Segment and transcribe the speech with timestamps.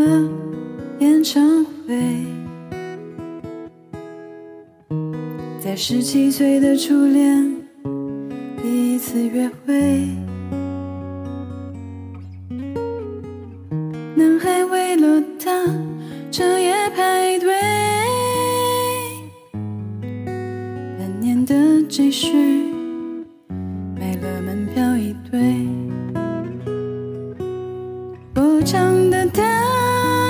[0.00, 0.22] 的
[1.00, 2.24] 演唱会，
[5.58, 7.54] 在十七岁的初恋
[8.62, 10.08] 第一次约会，
[14.14, 15.50] 男孩为了她
[16.30, 17.52] 彻夜排队，
[20.98, 22.72] 半年的积蓄
[23.98, 25.38] 买了门票一对。
[28.34, 29.42] 我唱的他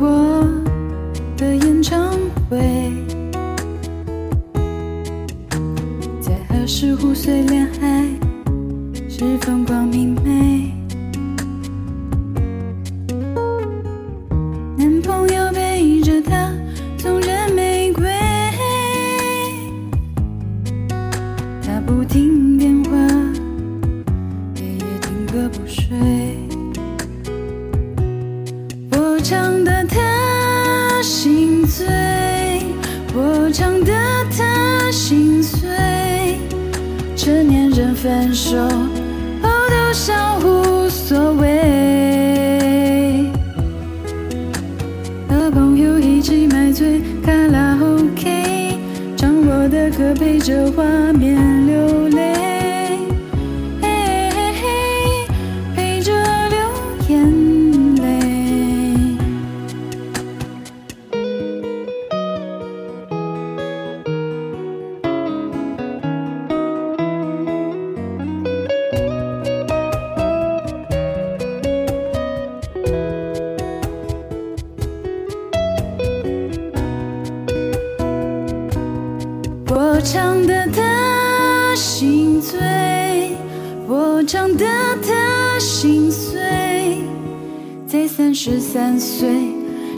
[0.00, 0.46] 我
[1.36, 2.12] 的演唱
[2.48, 2.56] 会，
[6.20, 8.06] 在二十五岁恋爱
[9.08, 10.72] 时风光明媚，
[33.52, 33.92] 唱的
[34.36, 35.68] 他心碎。
[37.16, 38.56] 成年人分手
[39.42, 43.30] 后都笑无所谓，
[45.28, 48.78] 和朋友一起买醉卡拉 OK，
[49.16, 52.37] 唱我的歌陪着画面流泪。
[79.98, 82.56] 我唱的他心醉，
[83.88, 84.64] 我唱的
[85.02, 86.38] 他心碎，
[87.84, 89.28] 在三十三岁，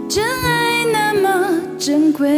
[0.08, 2.30] 真爱那么珍贵。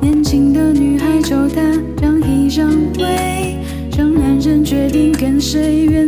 [0.00, 1.60] 年轻的女孩求他
[2.00, 3.56] 让一让位，
[3.96, 6.07] 让男人决定跟谁远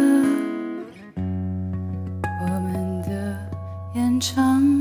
[4.21, 4.80] 长